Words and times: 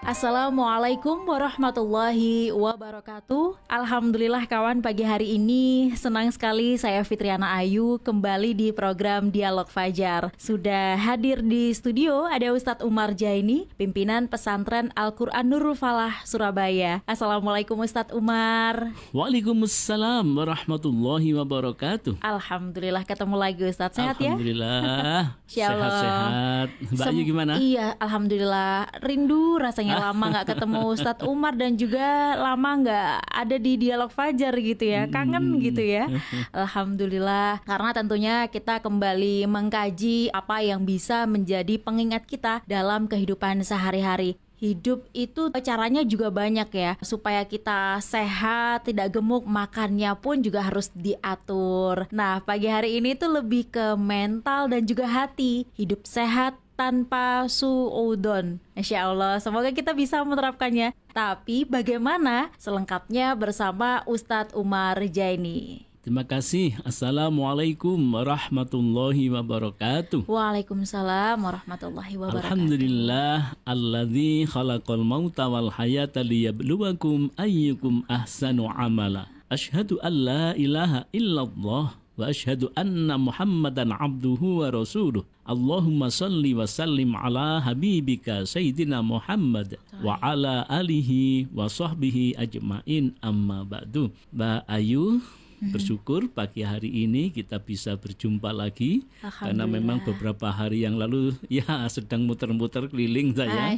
Assalamualaikum 0.00 1.28
warahmatullahi 1.28 2.48
wabarakatuh 2.56 3.60
Alhamdulillah 3.68 4.48
kawan 4.48 4.80
pagi 4.80 5.04
hari 5.04 5.36
ini 5.36 5.92
Senang 5.92 6.32
sekali 6.32 6.80
saya 6.80 7.04
Fitriana 7.04 7.52
Ayu 7.60 8.00
Kembali 8.00 8.56
di 8.56 8.72
program 8.72 9.28
Dialog 9.28 9.68
Fajar 9.68 10.32
Sudah 10.40 10.96
hadir 10.96 11.44
di 11.44 11.68
studio 11.76 12.24
Ada 12.24 12.48
Ustadz 12.56 12.80
Umar 12.80 13.12
Jaini 13.12 13.68
Pimpinan 13.76 14.24
pesantren 14.24 14.88
Al-Quran 14.96 15.44
Nurul 15.44 15.76
Falah 15.76 16.24
Surabaya 16.24 17.04
Assalamualaikum 17.04 17.76
Ustadz 17.84 18.16
Umar 18.16 18.96
Waalaikumsalam 19.12 20.24
warahmatullahi 20.24 21.36
wabarakatuh 21.36 22.24
Alhamdulillah 22.24 23.04
ketemu 23.04 23.36
lagi 23.36 23.68
Ustadz 23.68 24.00
Sehat 24.00 24.16
Alhamdulillah. 24.16 25.36
ya? 25.60 25.68
Sehat-sehat 25.68 26.68
Mbak 26.88 27.04
Ayu 27.12 27.22
gimana? 27.28 27.52
Iya, 27.60 27.86
alhamdulillah. 28.00 28.88
Rindu 29.04 29.60
rasanya 29.60 29.89
lama 29.96 30.24
nggak 30.30 30.46
ketemu 30.54 30.78
Ustadz 30.94 31.26
Umar 31.26 31.54
dan 31.58 31.74
juga 31.74 32.36
lama 32.38 32.70
nggak 32.82 33.10
ada 33.26 33.56
di 33.56 33.72
dialog 33.80 34.10
Fajar 34.12 34.54
gitu 34.58 34.84
ya. 34.84 35.10
Kangen 35.10 35.56
Hmm. 35.56 35.62
gitu 35.62 35.82
ya. 35.82 36.06
Alhamdulillah. 36.54 37.64
Karena 37.66 37.90
tentunya 37.90 38.34
kita 38.46 38.78
kembali 38.78 39.48
mengkaji 39.48 40.30
apa 40.30 40.62
yang 40.62 40.84
bisa 40.84 41.26
menjadi 41.26 41.80
pengingat 41.80 42.24
kita 42.26 42.62
dalam 42.66 43.10
kehidupan 43.10 43.62
sehari-hari. 43.66 44.38
Hidup 44.60 45.08
itu 45.16 45.48
caranya 45.64 46.04
juga 46.04 46.28
banyak 46.28 46.68
ya 46.68 46.92
Supaya 47.00 47.48
kita 47.48 47.96
sehat, 48.04 48.84
tidak 48.84 49.08
gemuk 49.16 49.48
Makannya 49.48 50.12
pun 50.20 50.44
juga 50.44 50.68
harus 50.68 50.92
diatur 50.92 52.04
Nah 52.12 52.44
pagi 52.44 52.68
hari 52.68 53.00
ini 53.00 53.16
tuh 53.16 53.40
lebih 53.40 53.72
ke 53.72 53.96
mental 53.96 54.68
dan 54.68 54.84
juga 54.84 55.08
hati 55.08 55.64
Hidup 55.80 56.04
sehat 56.04 56.60
tanpa 56.80 57.44
suudon 57.44 58.56
Masya 58.72 59.12
Allah 59.12 59.36
Semoga 59.36 59.68
kita 59.68 59.92
bisa 59.92 60.24
menerapkannya 60.24 60.96
Tapi 61.12 61.68
bagaimana 61.68 62.48
selengkapnya 62.56 63.36
bersama 63.36 64.00
Ustadz 64.08 64.56
Umar 64.56 64.96
Jaini 65.12 65.84
Terima 66.00 66.24
kasih. 66.24 66.80
Assalamualaikum 66.80 68.00
warahmatullahi 68.16 69.28
wabarakatuh. 69.28 70.24
Waalaikumsalam 70.24 71.36
warahmatullahi 71.36 72.16
wabarakatuh 72.16 72.40
Alhamdulillah 72.40 73.52
alladzi 73.68 74.48
khalaqal 74.48 75.04
mauta 75.04 75.52
wal 75.52 75.68
hayata 75.68 76.24
liyabluwakum 76.24 77.28
ayyukum 77.36 78.08
ahsanu 78.08 78.72
amala. 78.72 79.28
Asyhadu 79.52 80.00
an 80.00 80.14
la 80.24 80.44
ilaha 80.56 81.04
illallah 81.12 82.00
wa 82.20 82.28
asyhadu 82.28 82.68
anna 82.76 83.16
Muhammadan 83.16 83.96
abduhu 83.96 84.60
wa 84.60 84.68
rasuluh. 84.68 85.24
Allahumma 85.48 86.12
salli 86.12 86.52
wa 86.52 86.68
sallim 86.68 87.16
ala 87.16 87.64
habibika 87.64 88.44
sayyidina 88.44 89.00
Muhammad 89.00 89.80
wa 90.04 90.20
ala 90.20 90.68
alihi 90.68 91.48
wa 91.50 91.64
sahbihi 91.66 92.36
ajmain 92.36 93.16
amma 93.24 93.64
ba'du. 93.64 94.12
Mbak 94.36 94.68
Ayu 94.68 95.24
Bersyukur 95.60 96.32
pagi 96.32 96.64
hari 96.64 96.88
ini 97.04 97.28
kita 97.28 97.60
bisa 97.60 97.92
berjumpa 97.92 98.48
lagi 98.48 99.04
karena 99.20 99.68
memang 99.68 100.00
beberapa 100.00 100.48
hari 100.48 100.88
yang 100.88 100.96
lalu 100.96 101.36
ya 101.52 101.84
sedang 101.92 102.24
muter-muter 102.24 102.88
keliling 102.88 103.36
saya. 103.36 103.76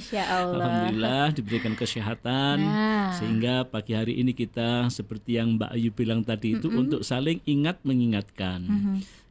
Alhamdulillah 0.54 1.26
diberikan 1.34 1.74
kesehatan 1.74 2.54
Nah. 2.62 3.10
sehingga 3.18 3.66
pagi 3.66 3.98
hari 3.98 4.14
ini 4.22 4.30
kita 4.30 4.86
seperti 4.88 5.42
yang 5.42 5.58
Mbak 5.58 5.70
Ayu 5.74 5.90
bilang 5.90 6.22
tadi 6.22 6.54
itu 6.54 6.70
untuk 6.70 7.02
saling 7.02 7.42
ingat 7.42 7.82
mengingatkan. 7.82 8.62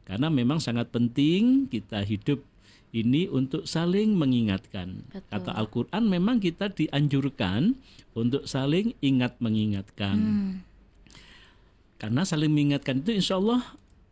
Karena 0.04 0.28
memang 0.28 0.60
sangat 0.60 0.92
penting 0.92 1.66
kita 1.72 2.04
hidup 2.04 2.44
ini 2.92 3.24
untuk 3.32 3.64
saling 3.64 4.12
mengingatkan. 4.12 5.08
Betul. 5.08 5.24
Kata 5.32 5.56
Al-Qur'an 5.56 6.04
memang 6.04 6.36
kita 6.36 6.68
dianjurkan 6.68 7.80
untuk 8.12 8.44
saling 8.44 8.92
ingat 9.00 9.40
mengingatkan. 9.40 10.16
Hmm. 10.20 10.52
Karena 12.02 12.26
saling 12.26 12.50
mengingatkan 12.50 12.98
itu 12.98 13.14
insya 13.14 13.38
Allah 13.38 13.62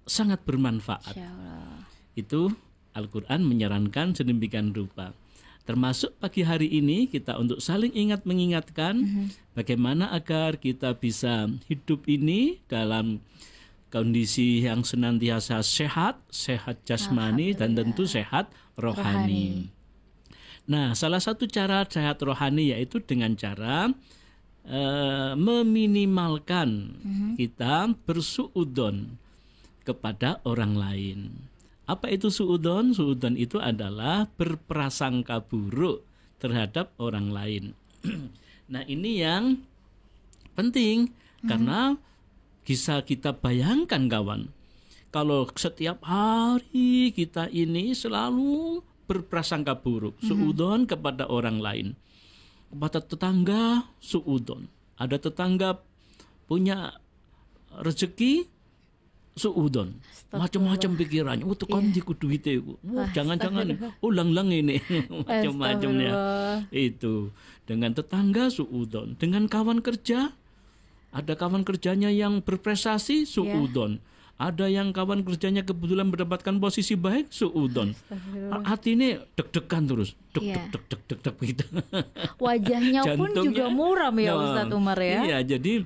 sangat 0.06 0.46
bermanfaat. 0.46 1.18
Allah 1.18 1.82
Itu 2.14 2.54
Al-Quran 2.94 3.42
menyarankan 3.42 4.14
sedemikian 4.14 4.70
rupa. 4.70 5.10
Termasuk 5.66 6.14
pagi 6.22 6.46
hari 6.46 6.70
ini 6.70 7.10
kita 7.10 7.34
untuk 7.34 7.58
saling 7.58 7.90
ingat 7.90 8.22
mengingatkan 8.30 9.26
bagaimana 9.58 10.14
agar 10.14 10.62
kita 10.62 10.94
bisa 10.94 11.50
hidup 11.66 12.06
ini 12.06 12.62
dalam 12.70 13.18
kondisi 13.90 14.62
yang 14.62 14.86
senantiasa 14.86 15.58
sehat, 15.66 16.22
sehat 16.30 16.86
jasmani 16.86 17.58
dan 17.58 17.74
tentu 17.74 18.06
sehat 18.06 18.54
rohani. 18.78 19.66
Nah, 20.70 20.94
salah 20.94 21.18
satu 21.18 21.50
cara 21.50 21.82
sehat 21.90 22.22
rohani 22.22 22.70
yaitu 22.70 23.02
dengan 23.02 23.34
cara 23.34 23.90
eh, 24.68 25.32
meminimalkan 25.36 26.96
kita 27.36 27.92
bersuudon 28.04 29.16
kepada 29.84 30.38
orang 30.44 30.76
lain. 30.76 31.18
Apa 31.90 32.06
itu 32.12 32.30
suudon? 32.30 32.94
Suudon 32.94 33.34
itu 33.34 33.58
adalah 33.58 34.30
berprasangka 34.38 35.42
buruk 35.42 36.06
terhadap 36.38 36.94
orang 37.02 37.34
lain. 37.34 37.64
nah, 38.72 38.86
ini 38.86 39.18
yang 39.18 39.58
penting 40.54 41.10
karena 41.42 41.98
bisa 42.62 43.02
kita 43.02 43.34
bayangkan 43.34 44.06
kawan. 44.06 44.42
Kalau 45.10 45.50
setiap 45.58 46.06
hari 46.06 47.10
kita 47.10 47.50
ini 47.50 47.90
selalu 47.98 48.78
berprasangka 49.10 49.74
buruk, 49.82 50.14
suudon 50.22 50.86
kepada 50.86 51.26
orang 51.26 51.58
lain. 51.58 51.98
Kepada 52.70 53.02
tetangga, 53.02 53.90
suudon. 53.98 54.70
Ada 54.94 55.18
tetangga 55.18 55.82
punya 56.46 56.94
rezeki, 57.82 58.46
suudon. 59.34 59.98
Macam-macam 60.30 60.90
pikirannya. 60.94 61.42
Oh, 61.42 61.58
tekan 61.58 61.90
kudu 61.90 62.30
itu. 62.30 62.78
Wah, 62.86 63.10
jangan-jangan 63.10 63.74
ulang-ulang 63.98 64.54
ini. 64.54 64.78
Macam-macamnya. 65.26 66.12
Itu. 66.70 67.34
Dengan 67.66 67.90
tetangga, 67.94 68.46
suudon. 68.54 69.18
Dengan 69.18 69.50
kawan 69.50 69.82
kerja, 69.82 70.30
ada 71.10 71.32
kawan 71.34 71.66
kerjanya 71.66 72.10
yang 72.14 72.38
berprestasi, 72.46 73.26
suudon. 73.26 73.98
Ada 74.40 74.72
yang 74.72 74.96
kawan 74.96 75.20
kerjanya 75.20 75.60
kebetulan 75.60 76.08
mendapatkan 76.08 76.56
posisi 76.56 76.96
baik, 76.96 77.28
suudon. 77.28 77.92
Hati 78.64 78.96
ini 78.96 79.20
deg-degan 79.36 79.84
terus, 79.84 80.16
deg 80.32 80.48
Iya. 80.48 80.64
deg 80.72 80.80
deg 80.88 81.00
deg 81.04 81.20
deg 81.20 81.36
gitu. 81.44 81.64
Wajahnya 82.48 83.04
pun 83.20 83.28
juga 83.36 83.68
muram 83.68 84.16
ya 84.16 84.32
Nah, 84.32 84.40
Ustadz 84.40 84.72
Umar 84.72 84.96
ya 84.96 85.20
Iya, 85.28 85.38
jadi 85.44 85.84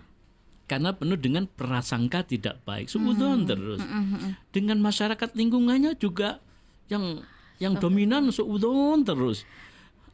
karena 0.71 0.95
penuh 0.95 1.19
dengan 1.19 1.51
prasangka 1.51 2.23
tidak 2.23 2.63
baik, 2.63 2.87
suudon 2.87 3.43
terus. 3.43 3.83
Dengan 4.55 4.79
masyarakat 4.79 5.35
lingkungannya 5.35 5.99
juga 5.99 6.39
yang 6.87 7.27
yang 7.59 7.75
dominan 7.75 8.31
suudon 8.31 9.03
terus. 9.03 9.43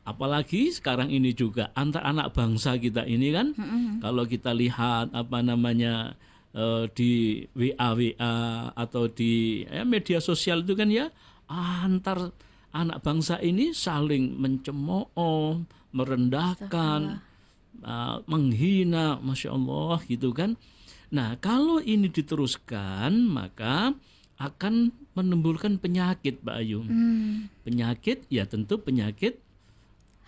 Apalagi 0.01 0.73
sekarang 0.73 1.13
ini 1.13 1.37
juga 1.37 1.69
antar 1.77 2.09
anak 2.09 2.33
bangsa 2.33 2.81
kita 2.81 3.05
ini 3.05 3.37
kan, 3.37 3.53
kalau 4.01 4.25
kita 4.25 4.57
lihat 4.57 5.13
apa 5.13 5.45
namanya 5.45 6.17
eh, 6.55 6.85
di 6.95 7.45
WA 7.55 7.89
WA 7.95 8.35
atau 8.75 9.07
di 9.11 9.65
ya, 9.65 9.83
media 9.87 10.19
sosial 10.19 10.63
itu 10.67 10.75
kan 10.75 10.91
ya 10.91 11.11
antar 11.51 12.31
anak 12.71 13.03
bangsa 13.03 13.43
ini 13.43 13.75
saling 13.75 14.39
mencemooh, 14.39 15.67
merendahkan, 15.91 17.19
uh, 17.83 18.23
menghina, 18.31 19.19
masya 19.19 19.55
Allah 19.55 19.99
gitu 20.07 20.31
kan. 20.31 20.55
Nah 21.11 21.35
kalau 21.43 21.83
ini 21.83 22.07
diteruskan 22.07 23.27
maka 23.27 23.95
akan 24.39 24.95
menimbulkan 25.19 25.77
penyakit, 25.77 26.41
Mbak 26.41 26.57
Ayu. 26.63 26.81
Penyakit 27.67 28.25
ya 28.31 28.47
tentu 28.47 28.79
penyakit 28.81 29.37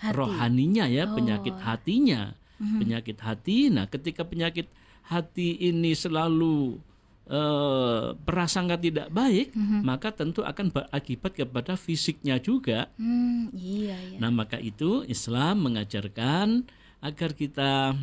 Hati. 0.03 0.19
rohaninya 0.19 0.91
ya, 0.91 1.07
penyakit 1.07 1.55
hatinya, 1.63 2.35
penyakit 2.59 3.23
hati. 3.23 3.71
Nah 3.71 3.87
ketika 3.87 4.27
penyakit 4.27 4.67
hati 5.07 5.59
ini 5.69 5.95
selalu 5.95 6.79
eh, 7.27 8.05
prasangka 8.23 8.77
tidak 8.79 9.09
baik, 9.11 9.55
maka 9.83 10.13
tentu 10.15 10.43
akan 10.47 10.71
berakibat 10.71 11.33
kepada 11.35 11.75
fisiknya 11.79 12.39
juga. 12.39 12.91
Hmm, 12.99 13.51
iya 13.55 13.97
ya. 13.97 14.19
Nah, 14.19 14.31
maka 14.31 14.59
itu 14.59 15.03
Islam 15.07 15.71
mengajarkan 15.71 16.67
agar 17.03 17.31
kita 17.35 17.99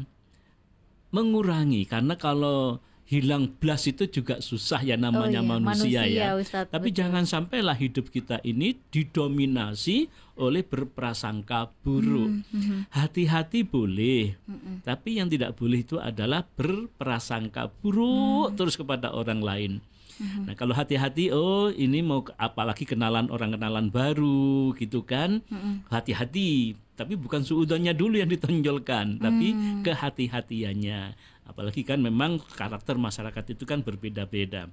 mengurangi 1.10 1.90
karena 1.90 2.14
kalau 2.20 2.78
hilang 3.10 3.50
blas 3.58 3.90
itu 3.90 4.06
juga 4.06 4.38
susah 4.38 4.86
ya 4.86 4.94
namanya 4.94 5.42
Oh 5.42 5.46
iya, 5.46 5.50
manusia, 5.50 6.02
manusia, 6.06 6.06
ya. 6.06 6.30
Ustadz, 6.38 6.70
Tapi 6.70 6.94
betul. 6.94 7.00
jangan 7.02 7.24
sampailah 7.26 7.74
hidup 7.74 8.14
kita 8.14 8.38
ini 8.46 8.78
didominasi 8.94 10.06
oleh 10.38 10.62
berprasangka 10.62 11.74
buruk. 11.82 12.46
Hmm, 12.54 12.86
Hati-hati 12.94 13.66
boleh, 13.66 14.38
tapi 14.86 15.18
yang 15.18 15.26
tidak 15.28 15.58
boleh 15.58 15.82
itu 15.82 15.98
adalah 15.98 16.46
berprasangka 16.46 17.74
buruk 17.82 18.54
terus 18.54 18.78
kepada 18.78 19.10
orang 19.10 19.42
lain. 19.42 19.72
Nah 20.20 20.52
kalau 20.54 20.76
hati-hati, 20.76 21.32
oh 21.32 21.72
ini 21.72 22.04
mau 22.04 22.22
apalagi 22.36 22.84
kenalan 22.84 23.32
orang 23.32 23.56
kenalan 23.56 23.88
baru 23.90 24.76
gitu 24.78 25.02
kan, 25.02 25.42
hati-hati. 25.90 26.76
Tapi 27.00 27.16
bukan 27.16 27.48
suudonnya 27.48 27.96
dulu 27.96 28.20
yang 28.20 28.28
ditonjolkan, 28.28 29.24
tapi 29.24 29.56
kehati-hatiannya. 29.88 31.16
Apalagi 31.48 31.88
kan 31.88 32.04
memang 32.04 32.44
karakter 32.60 33.00
masyarakat 33.00 33.56
itu 33.56 33.64
kan 33.64 33.80
berbeda-beda. 33.80 34.68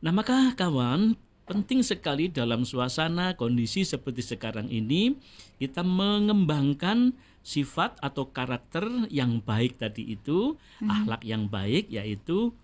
Nah, 0.00 0.10
maka 0.10 0.56
kawan, 0.56 1.20
penting 1.44 1.84
sekali 1.84 2.32
dalam 2.32 2.64
suasana 2.64 3.36
kondisi 3.36 3.84
seperti 3.84 4.24
sekarang 4.24 4.72
ini 4.72 5.20
kita 5.60 5.84
mengembangkan 5.84 7.12
sifat 7.44 8.00
atau 8.00 8.32
karakter 8.32 8.88
yang 9.12 9.44
baik 9.44 9.76
tadi 9.76 10.16
itu, 10.16 10.56
akhlak 10.80 11.28
yang 11.28 11.52
baik 11.52 11.92
yaitu 11.92 12.56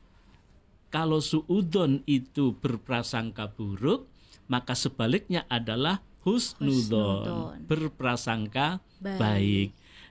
kalau 0.89 1.21
suudon 1.21 2.01
itu 2.09 2.57
berprasangka 2.57 3.53
buruk, 3.53 4.09
maka 4.49 4.73
sebaliknya 4.73 5.45
adalah 5.53 6.01
husnudon, 6.29 7.65
berprasangka 7.65 8.85
Baik. 9.01 9.19
baik. 9.21 9.69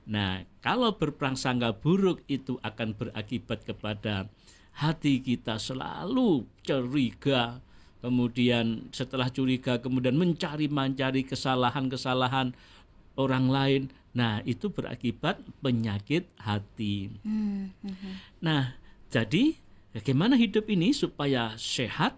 Nah, 0.07 0.47
kalau 0.63 0.95
berprasangka 0.95 1.75
buruk 1.75 2.23
itu 2.31 2.55
akan 2.63 2.95
berakibat 2.95 3.67
kepada 3.67 4.31
hati 4.79 5.19
kita 5.19 5.59
selalu 5.59 6.47
curiga, 6.63 7.59
kemudian 7.99 8.87
setelah 8.95 9.27
curiga 9.27 9.83
kemudian 9.83 10.15
mencari-mencari 10.15 11.27
kesalahan-kesalahan 11.27 12.55
orang 13.19 13.45
lain. 13.51 13.81
Nah, 14.15 14.41
itu 14.47 14.71
berakibat 14.71 15.43
penyakit 15.61 16.25
hati. 16.41 17.11
Hmm, 17.21 17.69
hmm, 17.83 17.93
hmm. 17.93 18.13
Nah, 18.41 18.79
jadi 19.11 19.59
bagaimana 19.93 20.39
hidup 20.39 20.65
ini 20.71 20.95
supaya 20.95 21.53
sehat? 21.59 22.17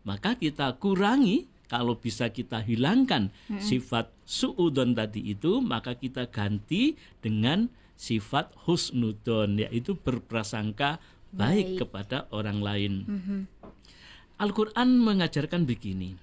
Maka 0.00 0.36
kita 0.36 0.76
kurangi 0.80 1.50
kalau 1.70 1.94
bisa 1.94 2.34
kita 2.34 2.58
hilangkan 2.58 3.30
sifat 3.62 4.10
suudon 4.26 4.90
tadi 4.90 5.30
itu, 5.30 5.62
maka 5.62 5.94
kita 5.94 6.26
ganti 6.26 6.98
dengan 7.22 7.70
sifat 7.94 8.50
husnudon 8.66 9.62
yaitu 9.62 9.94
berprasangka 9.94 10.98
baik, 11.30 11.78
Baik. 11.78 11.78
kepada 11.86 12.26
orang 12.34 12.58
lain. 12.58 12.92
Mhm. 13.06 13.40
Al-Qur'an 14.40 14.98
mengajarkan 14.98 15.62
begini. 15.62 16.18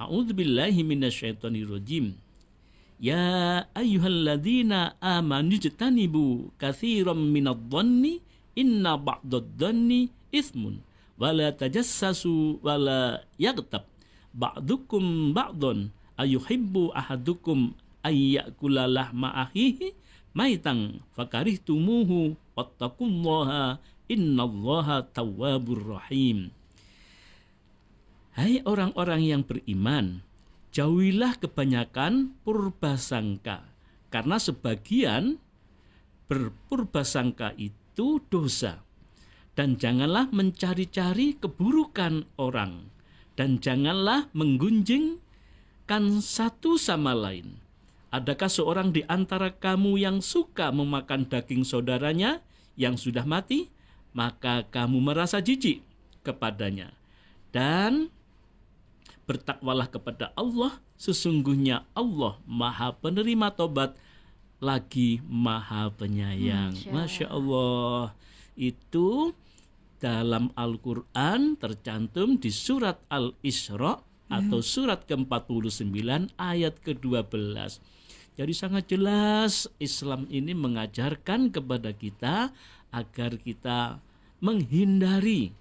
A'udzubillahi 0.00 0.80
minasyaitonirrajim. 0.82 2.18
Ya 2.98 3.62
ayyuhalladzina 3.76 4.98
amanu 4.98 5.60
jtanibu 5.60 6.50
katsiran 6.58 7.20
minadh-dhanni 7.30 8.24
inna 8.58 8.98
ba'dadh-dhanni 8.98 10.10
ismun 10.32 10.80
wala 11.20 11.52
tajassasu 11.52 12.62
wala 12.64 13.20
yaghtab 13.36 13.91
ba'dukum 14.32 15.36
ba'dhan 15.36 15.92
ayuhibbu 16.20 16.92
ahadukum 16.92 17.76
ayyakula 18.04 18.88
lahma 18.88 19.32
akhihi 19.48 19.94
maitan 20.32 21.04
fakarihtumuhu 21.16 22.36
wattaqullaha 22.56 23.80
innallaha 24.08 25.04
tawwabur 25.12 26.00
rahim 26.00 26.52
Hai 28.32 28.64
orang-orang 28.64 29.28
yang 29.28 29.42
beriman, 29.44 30.24
jauhilah 30.72 31.36
kebanyakan 31.36 32.32
purbasangka, 32.48 33.68
karena 34.08 34.40
sebagian 34.40 35.36
berpurbasangka 36.32 37.52
itu 37.60 38.24
dosa. 38.32 38.80
Dan 39.52 39.76
janganlah 39.76 40.32
mencari-cari 40.32 41.36
keburukan 41.36 42.24
orang, 42.40 42.88
dan 43.34 43.60
janganlah 43.60 44.28
menggunjingkan 44.36 46.20
satu 46.20 46.76
sama 46.76 47.16
lain. 47.16 47.56
Adakah 48.12 48.52
seorang 48.52 48.92
di 48.92 49.00
antara 49.08 49.56
kamu 49.56 49.96
yang 49.96 50.20
suka 50.20 50.68
memakan 50.68 51.24
daging 51.24 51.64
saudaranya 51.64 52.44
yang 52.76 53.00
sudah 53.00 53.24
mati? 53.24 53.72
Maka 54.12 54.68
kamu 54.68 55.00
merasa 55.00 55.40
jijik 55.40 55.80
kepadanya. 56.20 56.92
Dan 57.48 58.12
bertakwalah 59.24 59.88
kepada 59.88 60.28
Allah 60.36 60.76
sesungguhnya 61.00 61.88
Allah 61.96 62.36
maha 62.44 62.92
penerima 62.92 63.48
tobat 63.54 63.96
lagi 64.62 65.18
maha 65.26 65.90
penyayang 65.94 66.74
Masya 66.74 66.90
Masya 66.90 67.26
Allah 67.30 68.14
itu 68.54 69.34
dalam 70.02 70.50
Al-Quran 70.58 71.54
tercantum 71.54 72.42
di 72.42 72.50
surat 72.50 72.98
Al-Isra 73.06 74.02
atau 74.26 74.58
surat 74.58 75.06
ke-49 75.06 75.94
ayat 76.34 76.74
ke-12 76.82 77.78
jadi 78.32 78.52
sangat 78.56 78.88
jelas 78.88 79.68
Islam 79.76 80.24
ini 80.32 80.56
mengajarkan 80.56 81.52
kepada 81.52 81.92
kita 81.92 82.48
agar 82.88 83.36
kita 83.36 84.00
menghindari 84.40 85.52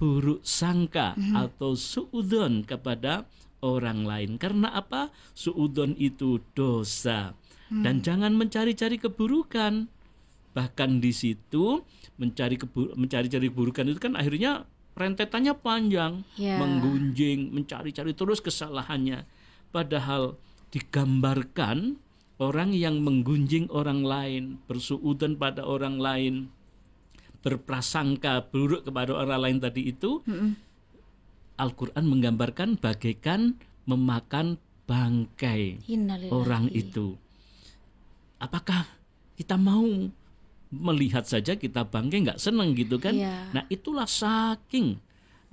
buruk 0.00 0.40
sangka 0.42 1.14
atau 1.36 1.76
suudon 1.76 2.64
kepada 2.64 3.28
orang 3.60 4.08
lain. 4.08 4.40
Karena 4.40 4.72
apa? 4.72 5.12
Suudon 5.36 5.92
itu 6.00 6.40
dosa. 6.56 7.36
Dan 7.68 8.00
jangan 8.04 8.36
mencari-cari 8.36 9.00
keburukan. 9.00 9.88
Bahkan 10.54 11.02
di 11.02 11.10
situ 11.10 11.82
mencari 12.16 12.54
kebu- 12.54 12.94
mencari-cari 12.94 13.50
keburukan 13.50 13.84
itu 13.84 13.98
kan 13.98 14.14
akhirnya 14.14 14.64
rentetannya 14.94 15.58
panjang, 15.58 16.22
Ya. 16.38 16.54
menggunjing, 16.56 17.50
mencari-cari 17.50 18.14
terus 18.14 18.38
kesalahannya. 18.38 19.26
Padahal 19.68 20.38
digambarkan 20.70 21.98
orang 22.38 22.70
yang 22.70 23.02
menggunjing 23.02 23.66
orang 23.68 24.06
lain, 24.06 24.62
bersuudon 24.64 25.34
pada 25.34 25.66
orang 25.66 25.98
lain, 25.98 26.34
berprasangka 27.42 28.46
buruk 28.48 28.86
kepada 28.86 29.12
orang 29.12 29.40
lain 29.42 29.58
tadi 29.58 29.90
itu 29.90 30.22
Al-Qur'an 31.54 32.02
menggambarkan 32.02 32.78
bagaikan 32.78 33.54
memakan 33.84 34.58
bangkai 34.86 35.84
Innalillahi. 35.86 36.32
orang 36.32 36.66
itu. 36.70 37.14
Apakah 38.38 38.88
kita 39.34 39.54
mau 39.54 39.86
melihat 40.74 41.22
saja 41.22 41.54
kita 41.54 41.86
bangkai 41.86 42.26
nggak 42.26 42.42
senang 42.42 42.74
gitu 42.74 42.98
kan? 42.98 43.14
Iya. 43.14 43.54
Nah 43.54 43.64
itulah 43.70 44.10
saking 44.10 44.98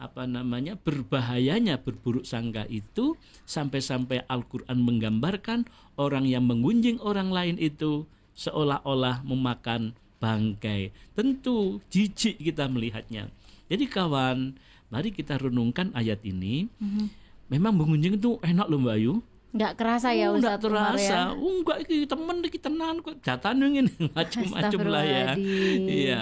apa 0.02 0.26
namanya 0.26 0.74
berbahayanya 0.82 1.78
berburuk 1.78 2.26
sangka 2.26 2.66
itu 2.66 3.14
sampai-sampai 3.46 4.26
Al-Qur'an 4.26 4.82
menggambarkan 4.82 5.70
orang 6.02 6.26
yang 6.26 6.50
mengunjing 6.50 6.98
orang 7.06 7.30
lain 7.30 7.62
itu 7.62 8.10
seolah-olah 8.34 9.22
memakan 9.22 9.94
bangkai. 10.18 10.90
Tentu 11.14 11.78
jijik 11.94 12.42
kita 12.42 12.66
melihatnya. 12.66 13.30
Jadi 13.70 13.86
kawan, 13.86 14.58
mari 14.90 15.14
kita 15.14 15.38
renungkan 15.38 15.94
ayat 15.94 16.22
ini. 16.26 16.66
Mhm. 16.82 17.06
Memang 17.54 17.74
mengunjing 17.78 18.18
itu 18.18 18.42
enak 18.42 18.66
loh 18.72 18.82
Mbak 18.82 18.96
Ayu. 18.98 19.14
Nggak 19.52 19.74
kerasa 19.76 20.16
ya 20.16 20.32
Oh, 20.32 20.40
nggak 20.40 20.58
Umar 20.64 20.96
terasa. 20.96 21.04
ya? 21.04 21.22
Oh, 21.36 21.52
enggak 21.60 21.78
iki 21.84 22.08
temen 22.08 22.36
iki 22.48 22.60
tenan 22.60 22.96
kok 23.04 23.16
jatah 23.20 23.52
ini 23.52 23.84
macam-macam 24.16 24.80
lah 24.88 25.04
ya. 25.04 25.30
Iya. 25.88 26.22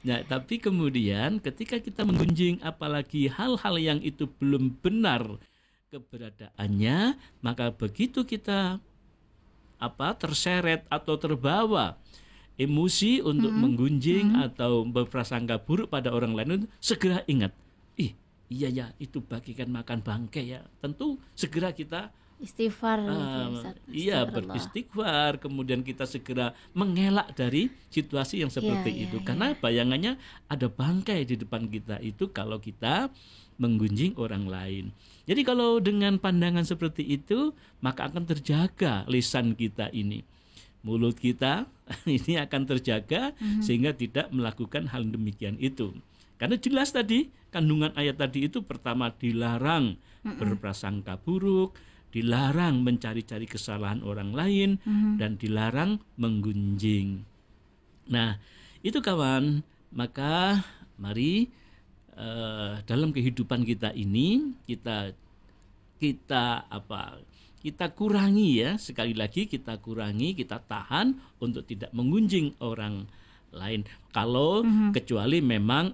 Nah, 0.00 0.18
tapi 0.24 0.56
kemudian 0.56 1.36
ketika 1.44 1.76
kita 1.76 2.08
menggunjing 2.08 2.56
apalagi 2.64 3.28
hal-hal 3.28 3.76
yang 3.76 4.00
itu 4.00 4.24
belum 4.40 4.80
benar 4.80 5.36
keberadaannya, 5.92 7.20
maka 7.44 7.68
begitu 7.68 8.24
kita 8.24 8.80
apa 9.76 10.08
terseret 10.16 10.88
atau 10.88 11.20
terbawa 11.20 11.96
emosi 12.56 13.20
untuk 13.20 13.52
menggunjing 13.52 14.36
atau 14.40 14.84
berprasangka 14.84 15.60
buruk 15.60 15.88
pada 15.88 16.12
orang 16.12 16.36
lain 16.36 16.64
itu 16.64 16.66
segera 16.76 17.24
ingat, 17.24 17.52
ih 17.96 18.12
iya 18.48 18.68
ya 18.68 18.86
itu 18.96 19.20
bagikan 19.20 19.68
makan 19.68 20.00
bangkai 20.00 20.44
ya. 20.48 20.60
Tentu 20.80 21.16
segera 21.32 21.72
kita 21.72 22.12
Istighfar 22.40 23.04
Ustadz. 23.04 23.84
iya 23.86 24.24
beristighfar 24.24 25.36
kemudian 25.36 25.84
kita 25.84 26.08
segera 26.08 26.56
mengelak 26.72 27.36
dari 27.36 27.68
situasi 27.88 28.40
yang 28.40 28.48
seperti 28.48 28.88
Iya, 28.90 29.04
itu. 29.06 29.16
iya, 29.20 29.26
karena 29.28 29.46
bayangannya 29.54 30.12
ada 30.48 30.66
bangkai 30.66 31.28
di 31.28 31.36
depan 31.36 31.68
kita 31.68 32.00
itu 32.00 32.32
kalau 32.32 32.56
kita 32.56 33.12
menggunjing 33.60 34.16
orang 34.16 34.48
lain. 34.48 34.84
Jadi 35.28 35.44
kalau 35.44 35.76
dengan 35.78 36.16
pandangan 36.16 36.64
seperti 36.64 37.04
itu 37.04 37.52
maka 37.78 38.08
akan 38.08 38.24
terjaga 38.24 39.04
lisan 39.04 39.52
kita 39.52 39.92
ini. 39.92 40.24
Mulut 40.80 41.20
kita 41.20 41.68
ini 42.08 42.40
akan 42.40 42.62
terjaga 42.66 43.36
Mhm. 43.36 43.60
sehingga 43.60 43.92
tidak 43.92 44.32
melakukan 44.32 44.88
hal 44.88 45.04
demikian 45.04 45.60
itu. 45.60 45.92
Karena 46.40 46.56
jelas 46.56 46.88
tadi 46.88 47.28
kandungan 47.52 47.92
ayat 47.92 48.16
tadi 48.16 48.48
itu 48.48 48.64
pertama 48.64 49.12
dilarang 49.12 50.00
berprasangka 50.24 51.20
buruk, 51.20 51.76
dilarang 52.10 52.82
mencari-cari 52.82 53.46
kesalahan 53.46 54.02
orang 54.02 54.34
lain 54.34 54.70
dan 55.16 55.38
dilarang 55.38 56.02
menggunjing. 56.18 57.22
Nah, 58.10 58.34
itu 58.82 58.98
kawan, 58.98 59.62
maka 59.94 60.62
mari 60.98 61.48
eh, 62.18 62.72
dalam 62.84 63.14
kehidupan 63.14 63.62
kita 63.62 63.94
ini 63.94 64.58
kita 64.66 65.14
kita 66.00 66.66
apa 66.66 67.20
kita 67.60 67.92
kurangi 67.92 68.64
ya 68.64 68.70
sekali 68.80 69.12
lagi 69.12 69.44
kita 69.44 69.76
kurangi 69.84 70.32
kita 70.32 70.64
tahan 70.64 71.12
untuk 71.44 71.68
tidak 71.68 71.92
mengunjing 71.92 72.56
orang 72.64 73.04
lain. 73.52 73.84
Kalau 74.16 74.64
kecuali 74.96 75.44
memang 75.44 75.92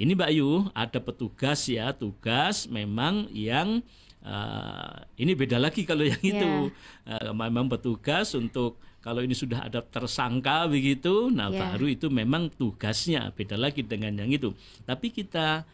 ini 0.00 0.16
Mbak 0.16 0.32
Yu 0.32 0.50
ada 0.72 0.98
petugas 1.04 1.68
ya 1.68 1.92
tugas 1.92 2.64
memang 2.66 3.28
yang 3.28 3.84
eh, 4.22 4.96
ini 5.18 5.32
beda 5.34 5.58
lagi 5.58 5.82
kalau 5.82 6.02
yang 6.06 6.22
itu. 6.22 6.70
Eh, 7.06 7.30
memang 7.34 7.66
petugas 7.66 8.32
untuk 8.34 8.78
kalau 9.02 9.18
ini 9.18 9.34
sudah 9.34 9.66
ada 9.66 9.82
tersangka 9.82 10.70
begitu 10.70 11.26
nah 11.26 11.50
Ya. 11.50 11.74
baru 11.74 11.90
itu 11.90 12.06
memang 12.06 12.46
tugasnya 12.54 13.34
beda 13.34 13.58
lagi 13.58 13.82
dengan 13.82 14.14
yang 14.14 14.30
itu. 14.30 14.54
Tapi 14.86 15.10
kita 15.10 15.66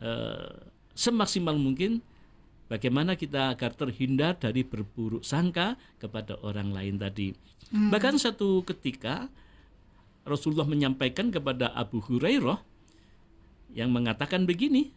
eh, 0.00 0.50
semaksimal 0.96 1.56
mungkin 1.56 2.00
bagaimana 2.70 3.18
kita 3.18 3.52
agar 3.52 3.74
terhindar 3.76 4.38
dari 4.38 4.62
berburuk 4.64 5.26
sangka 5.26 5.76
kepada 5.98 6.40
orang 6.40 6.72
lain 6.72 6.96
tadi. 6.96 7.34
Bahkan 7.70 8.18
satu 8.18 8.66
ketika 8.66 9.30
Rasulullah 10.26 10.66
menyampaikan 10.66 11.30
kepada 11.30 11.70
Abu 11.72 12.02
Hurairah 12.02 12.58
yang 13.74 13.94
mengatakan 13.94 14.42
begini, 14.42 14.90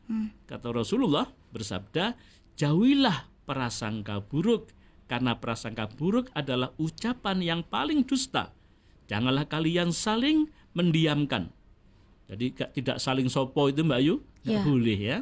kata 0.50 0.74
Rasulullah 0.74 1.30
bersabda, 1.54 2.18
jauhilah 2.60 3.28
prasangka 3.44 4.24
buruk 4.24 4.72
karena 5.08 5.38
prasangka 5.38 5.90
buruk 5.92 6.32
adalah 6.34 6.72
ucapan 6.80 7.38
yang 7.44 7.62
paling 7.62 8.02
dusta. 8.08 8.50
Janganlah 9.12 9.46
kalian 9.46 9.92
saling 9.92 10.48
mendiamkan. 10.74 11.52
Jadi 12.32 12.56
tidak 12.82 12.98
saling 12.98 13.28
sopo 13.28 13.68
itu 13.70 13.84
Mbak 13.84 14.02
Yu, 14.02 14.16
nggak 14.48 14.58
Ya. 14.58 14.64
boleh 14.64 15.00
ya. 15.00 15.18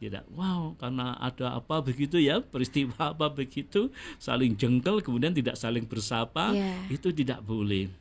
Tidak, 0.00 0.32
wow, 0.32 0.72
karena 0.80 1.12
ada 1.20 1.60
apa 1.60 1.84
begitu 1.84 2.16
ya, 2.16 2.40
peristiwa 2.40 3.12
apa 3.12 3.28
begitu, 3.28 3.92
saling 4.16 4.56
jengkel, 4.56 5.04
kemudian 5.04 5.36
tidak 5.36 5.60
saling 5.60 5.84
bersapa, 5.84 6.56
Ya. 6.56 6.88
itu 6.88 7.12
tidak 7.12 7.44
boleh. 7.44 7.92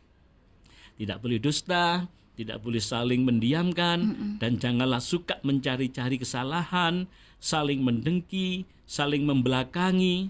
Tidak 0.95 1.19
boleh 1.19 1.43
dusta, 1.43 2.07
tidak 2.39 2.63
boleh 2.63 2.79
saling 2.79 3.27
mendiamkan, 3.27 4.15
dan 4.39 4.55
janganlah 4.55 5.03
suka 5.03 5.43
mencari-cari 5.43 6.15
kesalahan, 6.15 7.03
saling 7.39 7.79
mendengki, 7.79 8.63
saling 8.83 9.23
membelakangi. 9.23 10.29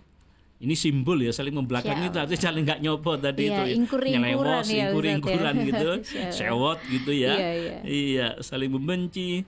Ini 0.59 0.75
simbol 0.75 1.23
ya, 1.23 1.31
saling 1.31 1.55
membelakangi 1.55 2.03
Ya 2.03 2.11
itu 2.11 2.19
artinya 2.19 2.41
saling 2.43 2.63
nggak 2.67 2.81
nyopot 2.83 3.15
tadi 3.17 3.47
Iya, 3.47 3.55
itu 3.55 3.61
ya. 3.63 3.75
ingkur-ingkuran 3.79 4.19
Nyelewos, 4.27 4.43
ya, 4.43 4.59
Ustaz 4.59 4.67
ya. 4.67 4.83
ingkur-ingkuran 4.83 5.55
gitu, 5.63 5.89
sewot 6.35 6.79
gitu 6.85 7.11
ya. 7.15 7.33
Iya, 7.33 7.49
iya. 7.55 7.77
Iya, 7.81 8.27
saling 8.43 8.67
membenci. 8.69 9.47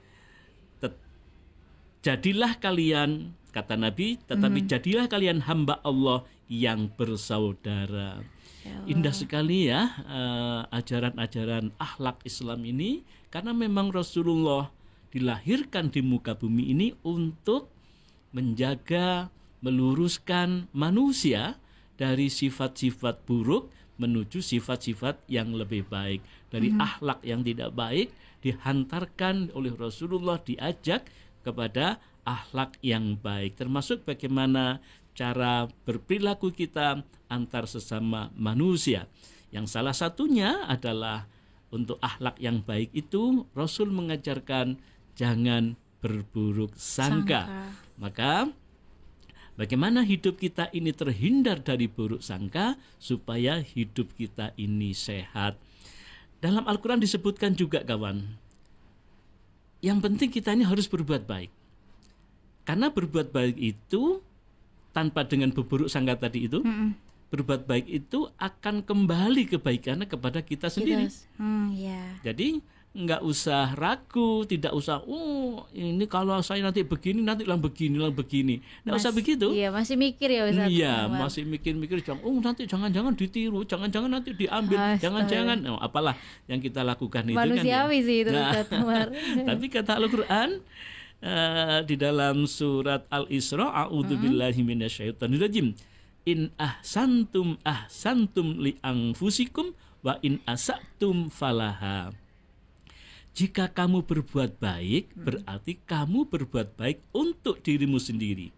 Tet- 0.79 1.03
Jadilah 1.99 2.55
kalian 2.57 3.09
kata 3.51 3.75
Nabi, 3.75 4.23
tetapi 4.23 4.63
Mhm. 4.63 4.67
jadilah 4.71 5.05
kalian 5.05 5.43
hamba 5.43 5.83
Allah 5.83 6.23
yang 6.47 6.87
bersaudara. 6.95 8.23
Ya 8.61 8.77
Indah 8.87 9.11
sekali 9.11 9.67
ya 9.67 9.91
eh, 10.05 10.61
ajaran-ajaran 10.71 11.75
akhlak 11.75 12.23
Islam 12.23 12.61
ini 12.63 13.01
karena 13.27 13.51
memang 13.51 13.89
Rasulullah 13.89 14.69
dilahirkan 15.11 15.91
di 15.91 15.99
muka 15.99 16.33
bumi 16.33 16.71
ini 16.71 16.95
untuk 17.03 17.69
menjaga, 18.31 19.27
meluruskan 19.59 20.71
manusia 20.71 21.59
dari 21.99 22.31
sifat-sifat 22.31 23.27
buruk 23.27 23.69
menuju 24.01 24.41
sifat-sifat 24.41 25.29
yang 25.29 25.53
lebih 25.53 25.85
baik. 25.85 26.25
Dari 26.49 26.73
akhlak 26.73 27.21
yang 27.21 27.45
tidak 27.45 27.77
baik 27.77 28.09
dihantarkan 28.41 29.53
oleh 29.53 29.69
Rasulullah 29.77 30.41
diajak 30.41 31.05
kepada 31.45 32.01
akhlak 32.25 32.81
yang 32.81 33.17
baik 33.17 33.57
termasuk 33.57 34.05
bagaimana 34.05 34.81
cara 35.13 35.69
berperilaku 35.85 36.49
kita 36.49 37.05
antar 37.29 37.69
sesama 37.69 38.33
manusia. 38.33 39.05
Yang 39.51 39.77
salah 39.77 39.93
satunya 39.93 40.65
adalah 40.65 41.27
untuk 41.71 41.99
akhlak 41.99 42.39
yang 42.39 42.63
baik 42.63 42.91
itu 42.95 43.47
Rasul 43.55 43.91
mengajarkan 43.91 44.79
jangan 45.21 45.77
berburuk 46.01 46.73
sangka. 46.73 47.45
Maka 48.01 48.49
bagaimana 49.53 50.01
hidup 50.01 50.41
kita 50.41 50.73
ini 50.73 50.89
terhindar 50.89 51.61
dari 51.61 51.85
buruk 51.85 52.25
sangka 52.25 52.73
supaya 52.97 53.61
hidup 53.61 54.09
kita 54.17 54.57
ini 54.57 54.97
sehat. 54.97 55.61
Dalam 56.41 56.65
Al-Qur'an 56.65 56.97
disebutkan 56.97 57.53
juga 57.53 57.85
kawan, 57.85 58.25
yang 59.85 60.01
penting 60.01 60.33
kita 60.33 60.57
ini 60.57 60.65
harus 60.65 60.89
berbuat 60.89 61.29
baik. 61.29 61.53
Karena 62.65 62.89
berbuat 62.89 63.29
baik 63.29 63.61
itu 63.61 64.25
tanpa 64.89 65.29
dengan 65.29 65.53
berburuk 65.53 65.85
sangka 65.85 66.17
tadi 66.17 66.49
itu, 66.49 66.65
Mm-mm. 66.65 66.97
berbuat 67.29 67.69
baik 67.69 67.85
itu 67.85 68.25
akan 68.41 68.81
kembali 68.81 69.53
kebaikannya 69.53 70.09
kepada 70.09 70.41
kita 70.41 70.73
sendiri. 70.73 71.13
Hmm, 71.37 71.77
ya. 71.77 72.17
Jadi 72.25 72.61
nggak 72.91 73.23
usah 73.23 73.71
ragu, 73.71 74.43
tidak 74.43 74.75
usah, 74.75 74.99
oh 75.07 75.63
ini 75.71 76.03
kalau 76.11 76.35
saya 76.43 76.59
nanti 76.59 76.83
begini, 76.83 77.23
nanti 77.23 77.47
lang 77.47 77.63
begini, 77.63 77.95
lang 77.95 78.11
begini. 78.11 78.59
Nggak 78.83 78.95
usah 78.99 79.11
begitu. 79.15 79.47
Iya, 79.55 79.71
masih 79.71 79.95
mikir 79.95 80.27
ya 80.27 80.43
Ustaz. 80.51 80.67
Iya, 80.67 81.07
Umar. 81.07 81.31
masih 81.31 81.47
mikir-mikir, 81.47 82.03
jangan, 82.03 82.19
oh 82.27 82.35
nanti 82.43 82.67
jangan-jangan 82.67 83.15
ditiru, 83.15 83.63
jangan-jangan 83.63 84.11
nanti 84.11 84.35
diambil, 84.35 84.99
jangan-jangan, 84.99 85.57
oh, 85.71 85.79
apalah 85.79 86.19
yang 86.51 86.59
kita 86.59 86.83
lakukan 86.83 87.31
itu 87.31 87.39
kan. 87.39 87.47
ya. 87.47 87.63
Manusiawi 87.63 87.97
sih 88.03 88.17
itu 88.27 88.29
Nah, 88.35 88.59
Ustaz. 88.59 88.67
Tapi 89.47 89.65
kata 89.71 89.91
Al-Quran 89.95 90.49
eh, 91.23 91.79
di 91.87 91.95
dalam 91.95 92.43
surat 92.43 93.07
Al-Isra, 93.07 93.71
A'udzubillahi 93.87 94.67
minasyaitonirrajim. 94.67 95.71
In 96.27 96.51
ahsantum 96.59 97.55
ahsantum 97.63 98.59
li 98.59 98.75
anfusikum 98.83 99.71
wa 100.03 100.19
in 100.19 100.43
asatum 100.43 101.31
falaha. 101.31 102.20
Jika 103.31 103.71
kamu 103.71 104.03
berbuat 104.03 104.59
baik, 104.59 105.15
berarti 105.15 105.79
kamu 105.87 106.27
berbuat 106.27 106.75
baik 106.75 106.99
untuk 107.15 107.63
dirimu 107.63 107.95
sendiri. 107.95 108.51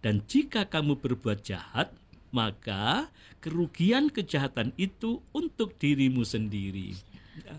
Dan 0.00 0.24
jika 0.24 0.64
kamu 0.64 0.96
berbuat 1.00 1.44
jahat, 1.44 1.92
maka 2.32 3.12
kerugian 3.44 4.08
kejahatan 4.08 4.72
itu 4.80 5.20
untuk 5.36 5.76
dirimu 5.76 6.24
sendiri. 6.24 6.96
Ya. 7.44 7.56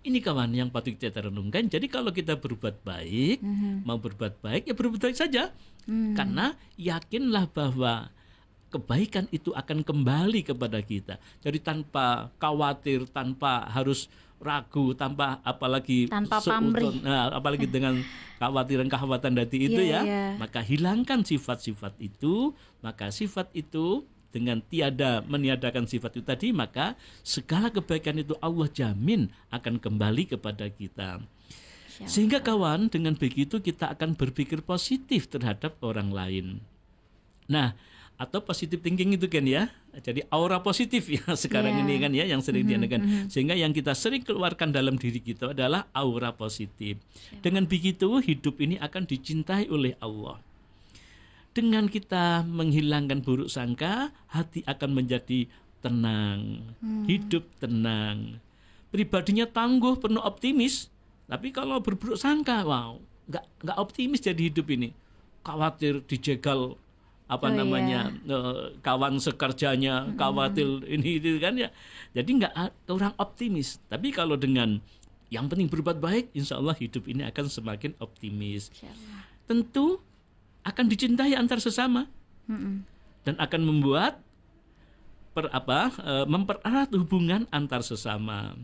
Ini 0.00 0.24
kawan 0.24 0.56
yang 0.56 0.72
patut 0.72 0.96
kita 0.96 1.28
renungkan. 1.28 1.68
Jadi 1.68 1.84
kalau 1.88 2.08
kita 2.08 2.40
berbuat 2.40 2.80
baik, 2.80 3.44
mau 3.84 4.00
berbuat 4.00 4.40
baik 4.40 4.72
ya 4.72 4.72
berbuat 4.72 5.00
baik 5.00 5.16
saja. 5.16 5.52
Karena 5.84 6.56
yakinlah 6.80 7.52
bahwa 7.52 8.08
kebaikan 8.70 9.26
itu 9.34 9.52
akan 9.52 9.84
kembali 9.84 10.46
kepada 10.46 10.80
kita. 10.80 11.20
Jadi 11.44 11.58
tanpa 11.60 12.32
khawatir, 12.40 13.04
tanpa 13.10 13.66
harus 13.68 14.08
ragu, 14.40 14.96
tanpa 14.96 15.38
apalagi 15.44 16.08
Tanpa 16.08 16.40
pamrih. 16.40 16.98
nah, 17.06 17.28
apalagi 17.30 17.68
dengan 17.68 18.00
kekhawatiran-kekhawatiran 18.40 19.36
tadi 19.44 19.58
itu 19.68 19.80
Iya, 19.84 20.00
ya, 20.00 20.02
iya. 20.02 20.26
maka 20.40 20.64
hilangkan 20.64 21.22
sifat-sifat 21.22 22.00
itu, 22.00 22.56
maka 22.80 23.12
sifat 23.12 23.52
itu 23.52 24.08
dengan 24.32 24.64
tiada 24.64 25.20
meniadakan 25.28 25.84
sifat 25.84 26.18
itu 26.18 26.24
tadi, 26.24 26.48
maka 26.56 26.96
segala 27.20 27.68
kebaikan 27.68 28.16
itu 28.16 28.32
Allah 28.40 28.66
jamin 28.72 29.28
akan 29.52 29.76
kembali 29.76 30.34
kepada 30.34 30.66
kita. 30.72 31.20
Sehingga 32.08 32.40
kawan, 32.40 32.88
dengan 32.88 33.12
begitu 33.12 33.60
kita 33.60 33.92
akan 33.92 34.16
berpikir 34.16 34.64
positif 34.64 35.28
terhadap 35.28 35.76
orang 35.84 36.08
lain. 36.08 36.46
Nah, 37.44 37.76
atau 38.20 38.44
positive 38.44 38.84
thinking 38.84 39.16
itu 39.16 39.24
kan 39.32 39.40
ya. 39.48 39.72
Jadi 39.96 40.20
aura 40.28 40.60
positif 40.60 41.08
ya 41.08 41.24
sekarang 41.48 41.72
Iya. 41.72 41.82
ini 41.88 41.94
kan 41.96 42.12
ya 42.12 42.24
yang 42.28 42.44
sering 42.44 42.68
diadakan. 42.68 43.32
Sehingga 43.32 43.56
yang 43.56 43.72
kita 43.72 43.96
sering 43.96 44.20
keluarkan 44.20 44.76
dalam 44.76 45.00
diri 45.00 45.24
kita 45.24 45.56
adalah 45.56 45.88
aura 45.96 46.36
positif. 46.36 47.00
Dengan 47.40 47.64
begitu 47.64 48.20
hidup 48.20 48.60
ini 48.60 48.76
akan 48.76 49.08
dicintai 49.08 49.72
oleh 49.72 49.96
Allah. 50.04 50.36
Dengan 51.50 51.88
kita 51.88 52.44
menghilangkan 52.46 53.24
buruk 53.24 53.48
sangka, 53.48 54.12
hati 54.30 54.62
akan 54.68 55.02
menjadi 55.02 55.50
tenang, 55.80 56.62
hidup 57.08 57.42
tenang. 57.58 58.38
Pribadinya 58.92 59.48
tangguh, 59.48 59.98
penuh 59.98 60.22
optimis. 60.22 60.92
Tapi 61.26 61.50
kalau 61.50 61.82
berburuk 61.82 62.20
sangka, 62.20 62.62
wow, 62.62 63.00
nggak 63.26 63.44
nggak 63.66 63.78
optimis 63.80 64.22
jadi 64.22 64.52
hidup 64.52 64.68
ini. 64.70 64.94
Khawatir 65.42 66.04
dijegal 66.06 66.76
apa 67.30 67.46
Oh, 67.46 67.54
namanya 67.54 68.10
eh, 68.26 68.74
kawan 68.82 69.22
sekerjanya, 69.22 70.10
khawatir 70.18 70.82
ini 70.90 71.22
itu 71.22 71.38
kan 71.38 71.54
ya. 71.54 71.70
Jadi 72.10 72.42
nggak 72.42 72.54
kurang 72.90 73.14
optimis. 73.22 73.78
Tapi 73.86 74.10
kalau 74.10 74.34
dengan 74.34 74.82
yang 75.30 75.46
penting 75.46 75.70
berbuat 75.70 76.02
baik, 76.02 76.34
insya 76.34 76.58
Allah 76.58 76.74
hidup 76.74 77.06
ini 77.06 77.22
akan 77.22 77.46
semakin 77.46 77.94
optimis. 78.02 78.74
Tentu 79.46 80.02
akan 80.66 80.84
dicintai 80.90 81.38
antar 81.38 81.62
sesama. 81.62 82.10
Dan 83.22 83.38
akan 83.38 83.62
membuat 83.62 84.18
per 85.30 85.46
apa 85.54 85.94
e, 86.02 86.12
mempererat 86.26 86.90
hubungan 86.98 87.46
antar 87.54 87.86
sesama. 87.86 88.58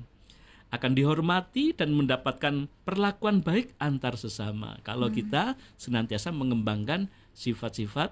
Akan 0.74 0.98
dihormati 0.98 1.70
dan 1.70 1.94
mendapatkan 1.94 2.66
perlakuan 2.82 3.46
baik 3.46 3.78
antar 3.78 4.18
sesama. 4.18 4.82
Kalau 4.82 5.06
kita 5.06 5.54
senantiasa 5.78 6.34
mengembangkan 6.34 7.06
sifat-sifat 7.30 8.10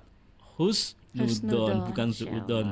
husnudon 0.59 1.87
bukan 1.91 2.09
suudon 2.15 2.67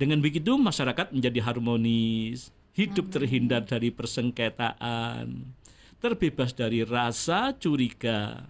dengan 0.00 0.18
begitu 0.20 0.56
masyarakat 0.56 1.12
menjadi 1.12 1.40
harmonis 1.44 2.52
hidup 2.72 3.12
terhindar 3.12 3.66
dari 3.66 3.92
persengketaan 3.92 5.52
terbebas 6.00 6.56
dari 6.56 6.86
rasa 6.86 7.52
curiga 7.56 8.48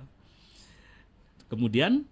kemudian 1.51 2.07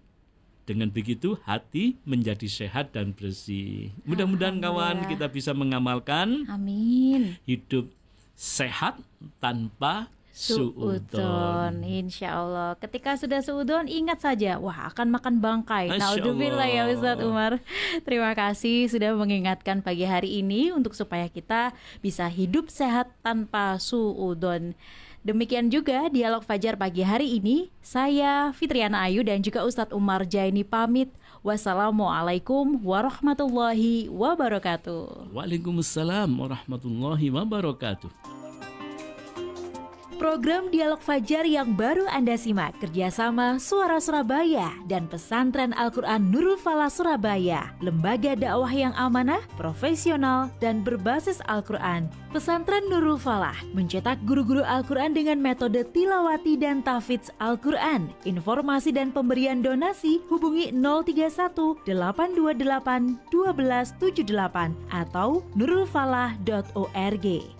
dengan 0.69 0.93
begitu 0.93 1.33
hati 1.49 1.97
menjadi 2.05 2.45
sehat 2.45 2.93
dan 2.93 3.17
bersih. 3.17 3.89
Mudah-mudahan 4.05 4.61
kawan 4.61 5.09
kita 5.09 5.25
bisa 5.25 5.49
mengamalkan. 5.49 6.45
Amin. 6.45 7.41
Hidup 7.49 7.89
sehat 8.37 9.01
tanpa 9.41 10.13
suudon. 10.39 11.83
Insya 11.83 12.39
Allah. 12.39 12.79
Ketika 12.79 13.19
sudah 13.19 13.43
suudon, 13.43 13.91
ingat 13.91 14.23
saja, 14.23 14.55
wah 14.55 14.87
akan 14.87 15.11
makan 15.11 15.43
bangkai. 15.43 15.91
Naudzubillah 15.91 16.69
ya 16.71 16.87
Ustadz 16.87 17.27
Umar. 17.27 17.59
Terima 18.07 18.31
kasih 18.31 18.87
sudah 18.87 19.11
mengingatkan 19.19 19.83
pagi 19.83 20.07
hari 20.07 20.39
ini 20.39 20.71
untuk 20.71 20.95
supaya 20.95 21.27
kita 21.27 21.75
bisa 21.99 22.23
hidup 22.31 22.71
sehat 22.71 23.11
tanpa 23.19 23.75
suudon. 23.83 24.79
Demikian 25.19 25.67
juga 25.67 26.07
dialog 26.07 26.47
Fajar 26.47 26.79
pagi 26.79 27.03
hari 27.03 27.35
ini. 27.35 27.67
Saya 27.83 28.55
Fitriana 28.55 29.03
Ayu 29.03 29.19
dan 29.27 29.43
juga 29.43 29.67
Ustadz 29.67 29.91
Umar 29.91 30.23
Jaini 30.23 30.63
pamit. 30.63 31.11
Wassalamualaikum 31.39 32.83
warahmatullahi 32.83 34.11
wabarakatuh. 34.11 35.31
Waalaikumsalam 35.31 36.27
warahmatullahi 36.35 37.31
wabarakatuh. 37.31 38.38
Program 40.19 40.67
Dialog 40.67 40.99
Fajar 40.99 41.47
yang 41.47 41.79
baru 41.79 42.03
Anda 42.11 42.35
simak 42.35 42.75
kerjasama 42.83 43.55
Suara 43.55 44.03
Surabaya 44.03 44.67
dan 44.91 45.07
Pesantren 45.07 45.71
Al-Quran 45.71 46.27
Nurul 46.27 46.59
Falah 46.59 46.91
Surabaya, 46.91 47.71
lembaga 47.79 48.35
dakwah 48.35 48.67
yang 48.67 48.91
amanah, 48.99 49.39
profesional, 49.55 50.51
dan 50.59 50.83
berbasis 50.83 51.39
Al-Quran. 51.47 52.11
Pesantren 52.35 52.83
Nurul 52.91 53.15
Falah 53.15 53.55
mencetak 53.71 54.19
guru-guru 54.27 54.59
Al-Quran 54.59 55.15
dengan 55.15 55.39
metode 55.39 55.87
tilawati 55.95 56.59
dan 56.59 56.83
tafidz 56.83 57.31
Al-Quran. 57.39 58.11
Informasi 58.27 58.91
dan 58.91 59.15
pemberian 59.15 59.63
donasi 59.63 60.19
hubungi 60.27 60.75
031 60.75 61.79
828 61.87 63.23
1278 63.31 64.75
atau 64.91 65.47
nurulfalah.org. 65.55 67.27